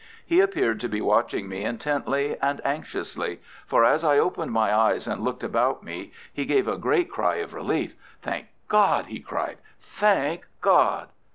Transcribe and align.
He 0.25 0.39
appeared 0.39 0.79
to 0.79 0.89
be 0.89 0.99
watching 0.99 1.47
me 1.47 1.63
intently 1.63 2.35
and 2.41 2.59
anxiously, 2.65 3.39
for 3.67 3.85
as 3.85 4.03
I 4.03 4.17
opened 4.17 4.51
my 4.51 4.75
eyes 4.75 5.05
and 5.05 5.21
looked 5.21 5.43
about 5.43 5.83
me 5.83 6.11
he 6.33 6.43
gave 6.43 6.67
a 6.67 6.75
great 6.75 7.07
cry 7.07 7.35
of 7.35 7.53
relief. 7.53 7.93
"Thank 8.19 8.47
God!" 8.67 9.05
he 9.05 9.19
cried. 9.19 9.57
"Thank 9.79 10.47
God!" 10.59 11.09